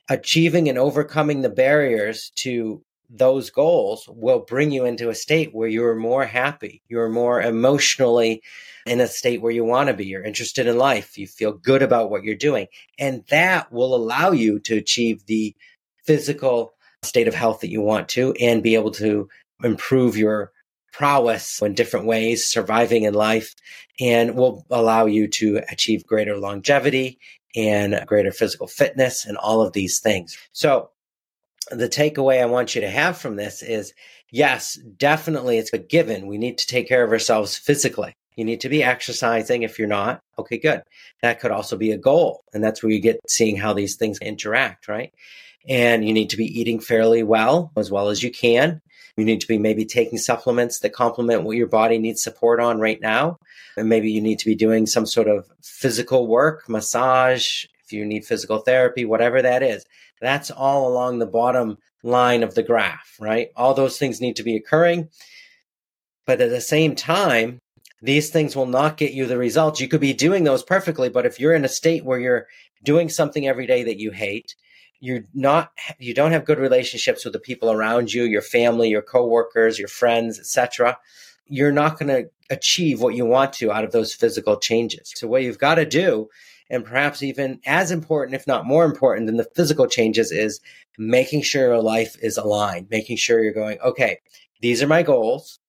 Achieving 0.07 0.69
and 0.69 0.77
overcoming 0.77 1.41
the 1.41 1.49
barriers 1.49 2.31
to 2.37 2.83
those 3.09 3.49
goals 3.49 4.07
will 4.09 4.39
bring 4.39 4.71
you 4.71 4.85
into 4.85 5.09
a 5.09 5.15
state 5.15 5.53
where 5.53 5.67
you're 5.67 5.95
more 5.95 6.25
happy, 6.25 6.81
you're 6.87 7.09
more 7.09 7.41
emotionally 7.41 8.41
in 8.85 8.99
a 8.99 9.07
state 9.07 9.41
where 9.41 9.51
you 9.51 9.63
want 9.63 9.87
to 9.87 9.93
be, 9.93 10.05
you're 10.05 10.23
interested 10.23 10.67
in 10.67 10.77
life, 10.77 11.17
you 11.17 11.27
feel 11.27 11.53
good 11.53 11.81
about 11.81 12.09
what 12.09 12.23
you're 12.23 12.35
doing. 12.35 12.67
And 12.99 13.23
that 13.29 13.71
will 13.71 13.95
allow 13.95 14.31
you 14.31 14.59
to 14.61 14.77
achieve 14.77 15.25
the 15.25 15.55
physical 16.05 16.73
state 17.03 17.27
of 17.27 17.35
health 17.35 17.61
that 17.61 17.69
you 17.69 17.81
want 17.81 18.09
to 18.09 18.33
and 18.39 18.63
be 18.63 18.75
able 18.75 18.91
to 18.91 19.29
improve 19.63 20.17
your 20.17 20.51
prowess 20.91 21.61
in 21.61 21.73
different 21.73 22.07
ways, 22.07 22.47
surviving 22.47 23.03
in 23.03 23.13
life, 23.13 23.53
and 23.99 24.35
will 24.35 24.65
allow 24.69 25.05
you 25.05 25.27
to 25.27 25.61
achieve 25.69 26.05
greater 26.05 26.37
longevity 26.37 27.19
and 27.55 28.03
greater 28.05 28.31
physical 28.31 28.67
fitness 28.67 29.25
and 29.25 29.37
all 29.37 29.61
of 29.61 29.73
these 29.73 29.99
things. 29.99 30.37
So 30.51 30.89
the 31.71 31.89
takeaway 31.89 32.41
I 32.41 32.45
want 32.45 32.75
you 32.75 32.81
to 32.81 32.89
have 32.89 33.17
from 33.17 33.35
this 33.35 33.61
is 33.61 33.93
yes, 34.31 34.75
definitely 34.75 35.57
it's 35.57 35.73
a 35.73 35.77
given. 35.77 36.27
We 36.27 36.37
need 36.37 36.57
to 36.59 36.67
take 36.67 36.87
care 36.87 37.03
of 37.03 37.11
ourselves 37.11 37.57
physically. 37.57 38.15
You 38.35 38.45
need 38.45 38.61
to 38.61 38.69
be 38.69 38.83
exercising. 38.83 39.63
If 39.63 39.79
you're 39.79 39.87
not, 39.87 40.21
okay, 40.37 40.57
good. 40.57 40.83
That 41.21 41.39
could 41.39 41.51
also 41.51 41.75
be 41.75 41.91
a 41.91 41.97
goal. 41.97 42.43
And 42.53 42.63
that's 42.63 42.83
where 42.83 42.91
you 42.91 42.99
get 42.99 43.19
seeing 43.27 43.57
how 43.57 43.73
these 43.73 43.95
things 43.95 44.19
interact, 44.19 44.87
right? 44.87 45.11
And 45.67 46.07
you 46.07 46.13
need 46.13 46.29
to 46.29 46.37
be 46.37 46.45
eating 46.45 46.79
fairly 46.79 47.23
well, 47.23 47.71
as 47.75 47.91
well 47.91 48.09
as 48.09 48.21
you 48.21 48.31
can. 48.31 48.81
You 49.17 49.25
need 49.25 49.41
to 49.41 49.47
be 49.47 49.57
maybe 49.57 49.83
taking 49.85 50.19
supplements 50.19 50.79
that 50.79 50.93
complement 50.93 51.43
what 51.43 51.57
your 51.57 51.67
body 51.67 51.97
needs 51.97 52.21
support 52.21 52.59
on 52.59 52.79
right 52.79 53.01
now. 53.01 53.39
And 53.75 53.89
maybe 53.89 54.11
you 54.11 54.21
need 54.21 54.37
to 54.39 54.45
be 54.45 54.55
doing 54.55 54.85
some 54.85 55.07
sort 55.07 55.27
of 55.27 55.49
physical 55.63 56.27
work, 56.27 56.69
massage, 56.69 57.65
if 57.83 57.91
you 57.91 58.05
need 58.05 58.25
physical 58.25 58.59
therapy, 58.59 59.05
whatever 59.05 59.41
that 59.41 59.63
is. 59.63 59.85
That's 60.21 60.51
all 60.51 60.87
along 60.87 61.19
the 61.19 61.25
bottom 61.25 61.77
line 62.03 62.43
of 62.43 62.55
the 62.55 62.63
graph, 62.63 63.15
right? 63.19 63.49
All 63.55 63.73
those 63.73 63.97
things 63.97 64.21
need 64.21 64.35
to 64.37 64.43
be 64.43 64.55
occurring. 64.55 65.09
But 66.25 66.41
at 66.41 66.49
the 66.49 66.61
same 66.61 66.95
time, 66.95 67.59
these 68.01 68.29
things 68.29 68.55
will 68.55 68.67
not 68.67 68.97
get 68.97 69.13
you 69.13 69.25
the 69.25 69.37
results. 69.37 69.79
You 69.79 69.87
could 69.87 70.01
be 70.01 70.13
doing 70.13 70.43
those 70.43 70.63
perfectly, 70.63 71.09
but 71.09 71.25
if 71.25 71.39
you're 71.39 71.55
in 71.55 71.65
a 71.65 71.69
state 71.69 72.05
where 72.05 72.19
you're 72.19 72.47
doing 72.83 73.09
something 73.09 73.47
every 73.47 73.65
day 73.65 73.83
that 73.83 73.99
you 73.99 74.11
hate, 74.11 74.55
you're 74.99 75.23
not 75.33 75.71
you 75.99 76.13
don't 76.13 76.31
have 76.31 76.45
good 76.45 76.59
relationships 76.59 77.23
with 77.23 77.33
the 77.33 77.39
people 77.39 77.71
around 77.71 78.13
you, 78.13 78.23
your 78.23 78.41
family, 78.41 78.89
your 78.89 79.01
coworkers, 79.01 79.77
your 79.77 79.87
friends, 79.87 80.39
etc. 80.39 80.97
You're 81.45 81.71
not 81.71 81.99
going 81.99 82.09
to 82.09 82.29
achieve 82.49 83.01
what 83.01 83.15
you 83.15 83.25
want 83.25 83.53
to 83.53 83.71
out 83.71 83.83
of 83.83 83.91
those 83.91 84.13
physical 84.13 84.57
changes. 84.57 85.11
So 85.15 85.27
what 85.27 85.43
you've 85.43 85.59
got 85.59 85.75
to 85.75 85.85
do 85.85 86.29
and 86.69 86.85
perhaps 86.85 87.23
even 87.23 87.59
as 87.65 87.91
important, 87.91 88.35
if 88.35 88.47
not 88.47 88.65
more 88.65 88.85
important 88.85 89.27
than 89.27 89.37
the 89.37 89.49
physical 89.55 89.87
changes, 89.87 90.31
is 90.31 90.59
making 90.97 91.41
sure 91.41 91.67
your 91.67 91.81
life 91.81 92.15
is 92.21 92.37
aligned, 92.37 92.89
making 92.89 93.17
sure 93.17 93.43
you're 93.43 93.53
going, 93.53 93.79
okay, 93.79 94.19
these 94.61 94.81
are 94.81 94.87
my 94.87 95.03
goals. 95.03 95.59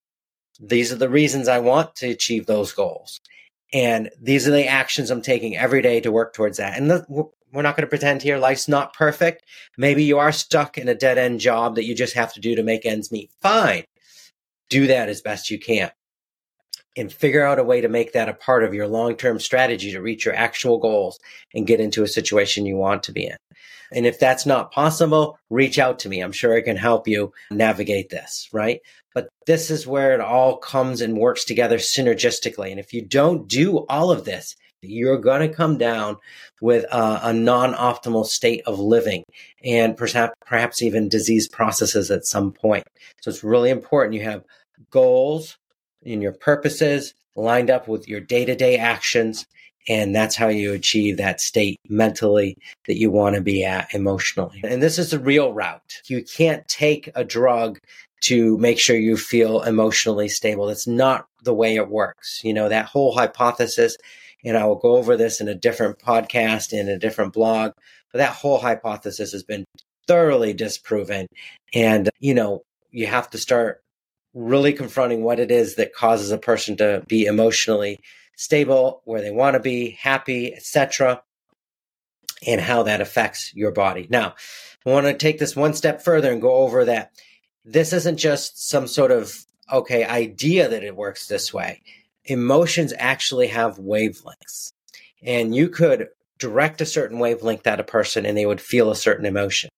These 0.60 0.92
are 0.92 0.96
the 0.96 1.08
reasons 1.08 1.46
I 1.46 1.60
want 1.60 1.94
to 1.96 2.10
achieve 2.10 2.46
those 2.46 2.72
goals. 2.72 3.20
And 3.72 4.10
these 4.20 4.48
are 4.48 4.52
the 4.52 4.66
actions 4.66 5.10
I'm 5.10 5.22
taking 5.22 5.56
every 5.56 5.82
day 5.82 6.00
to 6.00 6.10
work 6.10 6.32
towards 6.32 6.56
that. 6.56 6.76
And 6.76 6.90
the, 6.90 7.04
we're 7.52 7.62
not 7.62 7.76
going 7.76 7.86
to 7.86 7.90
pretend 7.90 8.22
here 8.22 8.38
life's 8.38 8.66
not 8.66 8.94
perfect. 8.94 9.44
Maybe 9.76 10.04
you 10.04 10.18
are 10.18 10.32
stuck 10.32 10.78
in 10.78 10.88
a 10.88 10.94
dead 10.94 11.18
end 11.18 11.40
job 11.40 11.76
that 11.76 11.84
you 11.84 11.94
just 11.94 12.14
have 12.14 12.32
to 12.34 12.40
do 12.40 12.56
to 12.56 12.62
make 12.62 12.86
ends 12.86 13.12
meet. 13.12 13.30
Fine. 13.40 13.84
Do 14.68 14.86
that 14.88 15.08
as 15.08 15.20
best 15.20 15.50
you 15.50 15.58
can 15.58 15.90
and 16.98 17.12
figure 17.12 17.46
out 17.46 17.58
a 17.58 17.64
way 17.64 17.80
to 17.80 17.88
make 17.88 18.12
that 18.12 18.28
a 18.28 18.34
part 18.34 18.64
of 18.64 18.74
your 18.74 18.88
long 18.88 19.16
term 19.16 19.38
strategy 19.38 19.92
to 19.92 20.00
reach 20.00 20.24
your 20.24 20.34
actual 20.34 20.78
goals 20.78 21.18
and 21.54 21.66
get 21.66 21.80
into 21.80 22.02
a 22.02 22.08
situation 22.08 22.66
you 22.66 22.76
want 22.76 23.04
to 23.04 23.12
be 23.12 23.26
in. 23.26 23.36
And 23.92 24.04
if 24.04 24.18
that's 24.18 24.44
not 24.44 24.72
possible, 24.72 25.38
reach 25.48 25.78
out 25.78 26.00
to 26.00 26.08
me. 26.08 26.20
I'm 26.20 26.32
sure 26.32 26.54
I 26.54 26.60
can 26.60 26.76
help 26.76 27.08
you 27.08 27.32
navigate 27.50 28.10
this, 28.10 28.48
right? 28.52 28.80
But 29.14 29.28
this 29.46 29.70
is 29.70 29.86
where 29.86 30.12
it 30.12 30.20
all 30.20 30.58
comes 30.58 31.00
and 31.00 31.16
works 31.16 31.44
together 31.44 31.78
synergistically. 31.78 32.70
And 32.70 32.78
if 32.78 32.92
you 32.92 33.02
don't 33.02 33.48
do 33.48 33.86
all 33.88 34.10
of 34.10 34.24
this, 34.24 34.54
you're 34.82 35.18
going 35.18 35.48
to 35.48 35.54
come 35.54 35.78
down 35.78 36.18
with 36.60 36.84
a, 36.92 37.20
a 37.24 37.32
non 37.32 37.74
optimal 37.74 38.26
state 38.26 38.62
of 38.66 38.78
living 38.78 39.24
and 39.64 39.96
perhaps, 39.96 40.34
perhaps 40.46 40.82
even 40.82 41.08
disease 41.08 41.48
processes 41.48 42.10
at 42.10 42.26
some 42.26 42.52
point. 42.52 42.84
So 43.22 43.30
it's 43.30 43.42
really 43.42 43.70
important 43.70 44.14
you 44.14 44.22
have 44.22 44.44
goals, 44.90 45.56
and 46.12 46.22
your 46.22 46.32
purposes 46.32 47.14
lined 47.36 47.70
up 47.70 47.88
with 47.88 48.08
your 48.08 48.20
day 48.20 48.44
to 48.44 48.54
day 48.54 48.76
actions. 48.76 49.46
And 49.88 50.14
that's 50.14 50.36
how 50.36 50.48
you 50.48 50.74
achieve 50.74 51.16
that 51.16 51.40
state 51.40 51.78
mentally 51.88 52.58
that 52.86 52.98
you 52.98 53.10
want 53.10 53.36
to 53.36 53.40
be 53.40 53.64
at 53.64 53.94
emotionally. 53.94 54.60
And 54.62 54.82
this 54.82 54.98
is 54.98 55.12
the 55.12 55.18
real 55.18 55.52
route. 55.52 56.02
You 56.06 56.22
can't 56.22 56.66
take 56.68 57.08
a 57.14 57.24
drug 57.24 57.78
to 58.22 58.58
make 58.58 58.78
sure 58.78 58.96
you 58.96 59.16
feel 59.16 59.62
emotionally 59.62 60.28
stable. 60.28 60.66
That's 60.66 60.86
not 60.86 61.26
the 61.42 61.54
way 61.54 61.76
it 61.76 61.88
works. 61.88 62.42
You 62.44 62.52
know, 62.52 62.68
that 62.68 62.86
whole 62.86 63.14
hypothesis, 63.14 63.96
and 64.44 64.58
I 64.58 64.66
will 64.66 64.76
go 64.76 64.96
over 64.96 65.16
this 65.16 65.40
in 65.40 65.48
a 65.48 65.54
different 65.54 65.98
podcast, 66.00 66.72
in 66.72 66.88
a 66.88 66.98
different 66.98 67.32
blog, 67.32 67.72
but 68.12 68.18
that 68.18 68.32
whole 68.32 68.58
hypothesis 68.58 69.32
has 69.32 69.42
been 69.42 69.64
thoroughly 70.06 70.52
disproven. 70.52 71.26
And, 71.72 72.10
you 72.18 72.34
know, 72.34 72.62
you 72.90 73.06
have 73.06 73.30
to 73.30 73.38
start 73.38 73.82
really 74.34 74.72
confronting 74.72 75.22
what 75.22 75.40
it 75.40 75.50
is 75.50 75.76
that 75.76 75.94
causes 75.94 76.30
a 76.30 76.38
person 76.38 76.76
to 76.76 77.02
be 77.08 77.24
emotionally 77.24 78.00
stable, 78.36 79.02
where 79.04 79.20
they 79.20 79.30
want 79.30 79.54
to 79.54 79.60
be, 79.60 79.90
happy, 79.90 80.54
etc., 80.54 81.22
and 82.46 82.60
how 82.60 82.84
that 82.84 83.00
affects 83.00 83.52
your 83.54 83.72
body. 83.72 84.06
Now, 84.10 84.34
I 84.86 84.90
want 84.90 85.06
to 85.06 85.14
take 85.14 85.38
this 85.38 85.56
one 85.56 85.74
step 85.74 86.02
further 86.02 86.30
and 86.30 86.40
go 86.40 86.54
over 86.54 86.84
that 86.84 87.10
this 87.64 87.92
isn't 87.92 88.16
just 88.16 88.68
some 88.68 88.86
sort 88.86 89.10
of 89.10 89.44
okay 89.70 90.04
idea 90.04 90.68
that 90.68 90.84
it 90.84 90.96
works 90.96 91.26
this 91.26 91.52
way. 91.52 91.82
Emotions 92.24 92.92
actually 92.96 93.48
have 93.48 93.78
wavelengths. 93.78 94.72
And 95.22 95.54
you 95.54 95.68
could 95.68 96.08
direct 96.38 96.80
a 96.80 96.86
certain 96.86 97.18
wavelength 97.18 97.66
at 97.66 97.80
a 97.80 97.84
person 97.84 98.24
and 98.24 98.38
they 98.38 98.46
would 98.46 98.60
feel 98.60 98.90
a 98.90 98.96
certain 98.96 99.26
emotion. 99.26 99.68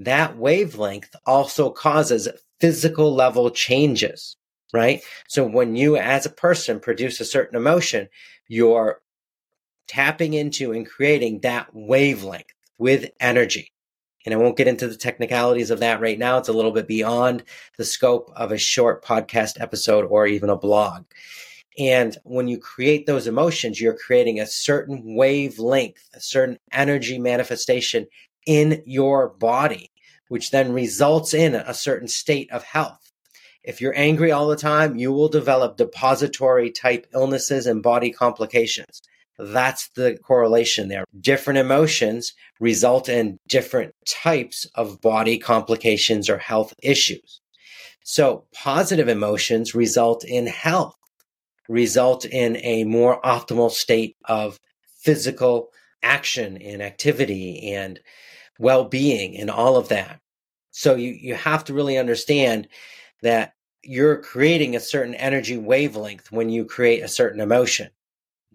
That 0.00 0.36
wavelength 0.36 1.14
also 1.24 1.70
causes 1.70 2.28
physical 2.60 3.14
level 3.14 3.50
changes, 3.50 4.36
right? 4.72 5.02
So 5.28 5.46
when 5.46 5.76
you 5.76 5.96
as 5.96 6.26
a 6.26 6.30
person 6.30 6.80
produce 6.80 7.20
a 7.20 7.24
certain 7.24 7.56
emotion, 7.56 8.08
you're 8.48 9.00
tapping 9.86 10.34
into 10.34 10.72
and 10.72 10.88
creating 10.88 11.40
that 11.40 11.68
wavelength 11.72 12.46
with 12.78 13.10
energy. 13.20 13.70
And 14.24 14.32
I 14.32 14.38
won't 14.38 14.56
get 14.56 14.68
into 14.68 14.88
the 14.88 14.96
technicalities 14.96 15.70
of 15.70 15.80
that 15.80 16.00
right 16.00 16.18
now. 16.18 16.38
It's 16.38 16.48
a 16.48 16.54
little 16.54 16.72
bit 16.72 16.88
beyond 16.88 17.44
the 17.76 17.84
scope 17.84 18.32
of 18.34 18.52
a 18.52 18.58
short 18.58 19.04
podcast 19.04 19.60
episode 19.60 20.06
or 20.06 20.26
even 20.26 20.48
a 20.48 20.56
blog. 20.56 21.04
And 21.78 22.16
when 22.24 22.48
you 22.48 22.58
create 22.58 23.06
those 23.06 23.26
emotions, 23.26 23.80
you're 23.80 23.96
creating 23.96 24.40
a 24.40 24.46
certain 24.46 25.14
wavelength, 25.14 26.08
a 26.14 26.20
certain 26.20 26.58
energy 26.72 27.18
manifestation 27.18 28.06
in 28.46 28.82
your 28.86 29.28
body 29.28 29.90
which 30.34 30.50
then 30.50 30.72
results 30.72 31.32
in 31.32 31.54
a 31.54 31.72
certain 31.72 32.08
state 32.08 32.50
of 32.50 32.64
health. 32.64 33.12
If 33.62 33.80
you're 33.80 33.96
angry 33.96 34.32
all 34.32 34.48
the 34.48 34.56
time, 34.56 34.96
you 34.96 35.12
will 35.12 35.28
develop 35.28 35.76
depository 35.76 36.72
type 36.72 37.06
illnesses 37.14 37.68
and 37.68 37.84
body 37.84 38.10
complications. 38.10 39.00
That's 39.38 39.90
the 39.90 40.18
correlation 40.20 40.88
there. 40.88 41.04
Different 41.20 41.60
emotions 41.60 42.32
result 42.58 43.08
in 43.08 43.38
different 43.46 43.94
types 44.08 44.66
of 44.74 45.00
body 45.00 45.38
complications 45.38 46.28
or 46.28 46.38
health 46.38 46.74
issues. 46.82 47.40
So 48.02 48.46
positive 48.52 49.06
emotions 49.08 49.72
result 49.72 50.24
in 50.24 50.48
health, 50.48 50.96
result 51.68 52.24
in 52.24 52.56
a 52.56 52.82
more 52.82 53.22
optimal 53.22 53.70
state 53.70 54.16
of 54.24 54.58
physical 54.98 55.68
action 56.02 56.60
and 56.60 56.82
activity 56.82 57.72
and 57.72 58.00
well-being 58.58 59.36
and 59.36 59.48
all 59.48 59.76
of 59.76 59.90
that. 59.90 60.18
So 60.76 60.96
you, 60.96 61.12
you 61.12 61.36
have 61.36 61.62
to 61.66 61.72
really 61.72 61.96
understand 61.96 62.66
that 63.22 63.54
you're 63.84 64.16
creating 64.16 64.74
a 64.74 64.80
certain 64.80 65.14
energy 65.14 65.56
wavelength 65.56 66.32
when 66.32 66.48
you 66.48 66.64
create 66.64 67.04
a 67.04 67.08
certain 67.08 67.40
emotion. 67.40 67.90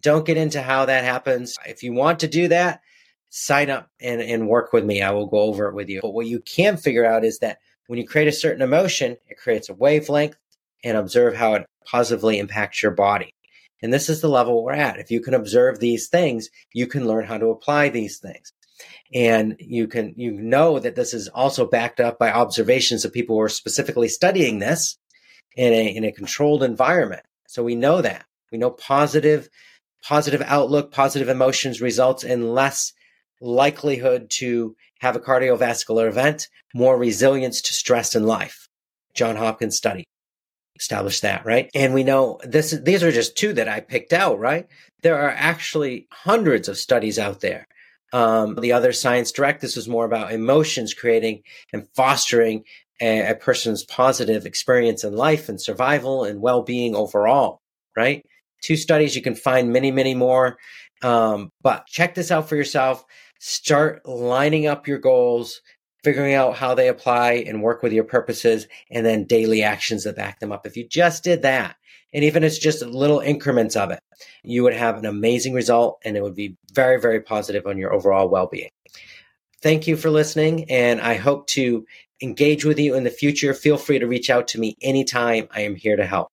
Don't 0.01 0.25
get 0.25 0.35
into 0.35 0.61
how 0.61 0.85
that 0.85 1.05
happens. 1.05 1.55
If 1.65 1.81
you 1.81 1.93
want 1.93 2.19
to 2.19 2.27
do 2.27 2.49
that, 2.49 2.81
sign 3.29 3.69
up 3.69 3.89
and, 4.01 4.19
and 4.19 4.49
work 4.49 4.73
with 4.73 4.83
me. 4.83 5.01
I 5.01 5.11
will 5.11 5.27
go 5.27 5.39
over 5.39 5.69
it 5.69 5.75
with 5.75 5.87
you. 5.87 6.01
But 6.01 6.13
what 6.13 6.27
you 6.27 6.41
can 6.41 6.75
figure 6.75 7.05
out 7.05 7.23
is 7.23 7.39
that 7.39 7.59
when 7.87 7.97
you 7.97 8.05
create 8.05 8.27
a 8.27 8.33
certain 8.33 8.61
emotion, 8.61 9.15
it 9.29 9.37
creates 9.37 9.69
a 9.69 9.73
wavelength 9.73 10.35
and 10.83 10.97
observe 10.97 11.35
how 11.35 11.53
it 11.53 11.65
positively 11.85 12.37
impacts 12.37 12.83
your 12.83 12.91
body. 12.91 13.33
And 13.81 13.93
this 13.93 14.09
is 14.09 14.19
the 14.19 14.27
level 14.27 14.61
we're 14.61 14.73
at. 14.73 14.99
If 14.99 15.09
you 15.09 15.21
can 15.21 15.35
observe 15.35 15.79
these 15.79 16.09
things, 16.09 16.49
you 16.73 16.85
can 16.85 17.07
learn 17.07 17.23
how 17.23 17.37
to 17.37 17.47
apply 17.47 17.87
these 17.89 18.17
things 18.17 18.51
and 19.13 19.55
you 19.59 19.87
can 19.87 20.13
you 20.17 20.31
know 20.31 20.79
that 20.79 20.95
this 20.95 21.13
is 21.13 21.27
also 21.29 21.65
backed 21.65 21.99
up 21.99 22.19
by 22.19 22.31
observations 22.31 23.05
of 23.05 23.13
people 23.13 23.35
who 23.35 23.41
are 23.41 23.49
specifically 23.49 24.07
studying 24.07 24.59
this 24.59 24.97
in 25.55 25.73
a 25.73 25.95
in 25.95 26.03
a 26.03 26.11
controlled 26.11 26.63
environment 26.63 27.23
so 27.47 27.63
we 27.63 27.75
know 27.75 28.01
that 28.01 28.25
we 28.51 28.57
know 28.57 28.71
positive 28.71 29.49
positive 30.03 30.41
outlook 30.45 30.91
positive 30.91 31.29
emotions 31.29 31.81
results 31.81 32.23
in 32.23 32.53
less 32.53 32.93
likelihood 33.41 34.29
to 34.29 34.75
have 34.99 35.15
a 35.15 35.19
cardiovascular 35.19 36.07
event, 36.07 36.47
more 36.73 36.97
resilience 36.97 37.61
to 37.61 37.73
stress 37.73 38.15
in 38.15 38.25
life. 38.25 38.67
John 39.13 39.35
Hopkins 39.35 39.77
study 39.77 40.05
established 40.77 41.21
that, 41.23 41.45
right? 41.45 41.69
And 41.73 41.93
we 41.93 42.03
know 42.03 42.39
this 42.43 42.71
these 42.71 43.03
are 43.03 43.11
just 43.11 43.37
two 43.37 43.53
that 43.53 43.67
I 43.67 43.79
picked 43.79 44.13
out, 44.13 44.39
right? 44.39 44.67
There 45.01 45.19
are 45.19 45.31
actually 45.31 46.07
hundreds 46.11 46.67
of 46.67 46.77
studies 46.77 47.19
out 47.19 47.41
there. 47.41 47.67
Um, 48.11 48.55
the 48.55 48.73
other 48.73 48.91
Science 48.91 49.31
Direct, 49.31 49.61
this 49.61 49.75
was 49.75 49.87
more 49.87 50.05
about 50.05 50.31
emotions 50.31 50.93
creating 50.93 51.43
and 51.71 51.87
fostering 51.95 52.63
a, 53.01 53.31
a 53.31 53.35
person's 53.35 53.83
positive 53.83 54.45
experience 54.45 55.03
in 55.03 55.15
life 55.15 55.49
and 55.49 55.61
survival 55.61 56.23
and 56.23 56.41
well-being 56.41 56.95
overall, 56.95 57.61
right? 57.95 58.25
Two 58.61 58.75
studies, 58.75 59.15
you 59.15 59.21
can 59.21 59.35
find 59.35 59.71
many, 59.71 59.91
many 59.91 60.15
more. 60.15 60.57
Um, 61.01 61.51
but 61.61 61.85
check 61.87 62.15
this 62.15 62.31
out 62.31 62.49
for 62.49 62.55
yourself. 62.55 63.05
Start 63.39 64.05
lining 64.05 64.67
up 64.67 64.87
your 64.87 64.97
goals, 64.97 65.61
figuring 66.03 66.33
out 66.33 66.57
how 66.57 66.75
they 66.75 66.89
apply 66.89 67.43
and 67.47 67.61
work 67.61 67.83
with 67.83 67.93
your 67.93 68.03
purposes, 68.03 68.67
and 68.91 69.05
then 69.05 69.25
daily 69.25 69.63
actions 69.63 70.03
that 70.03 70.15
back 70.15 70.39
them 70.39 70.51
up. 70.51 70.67
If 70.67 70.75
you 70.75 70.87
just 70.87 71.23
did 71.23 71.43
that, 71.43 71.77
and 72.13 72.23
even 72.23 72.43
if 72.43 72.47
it's 72.47 72.59
just 72.59 72.85
little 72.85 73.19
increments 73.19 73.75
of 73.75 73.91
it, 73.91 73.99
you 74.43 74.63
would 74.63 74.73
have 74.73 74.97
an 74.97 75.05
amazing 75.05 75.53
result 75.53 75.99
and 76.03 76.17
it 76.17 76.23
would 76.23 76.35
be 76.35 76.57
very, 76.73 76.99
very 76.99 77.21
positive 77.21 77.65
on 77.65 77.77
your 77.77 77.93
overall 77.93 78.29
well 78.29 78.47
being. 78.47 78.69
Thank 79.61 79.87
you 79.87 79.97
for 79.97 80.09
listening, 80.09 80.71
and 80.71 81.01
I 81.01 81.15
hope 81.15 81.47
to 81.47 81.85
engage 82.21 82.63
with 82.63 82.79
you 82.79 82.95
in 82.95 83.03
the 83.03 83.09
future. 83.09 83.53
Feel 83.53 83.77
free 83.77 83.99
to 83.99 84.07
reach 84.07 84.29
out 84.29 84.47
to 84.49 84.59
me 84.59 84.77
anytime. 84.81 85.47
I 85.51 85.61
am 85.61 85.75
here 85.75 85.97
to 85.97 86.05
help. 86.05 86.29